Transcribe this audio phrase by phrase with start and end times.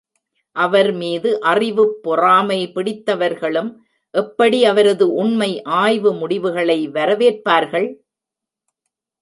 [0.55, 3.69] அவர் மீது அறிவுப் பொறாமை பிடித்தவர்களும்
[4.13, 5.61] எப்படி அவரது உண்மை
[5.63, 7.89] ஆய்வு முடிவுகளை வரவேற்பார்கள்?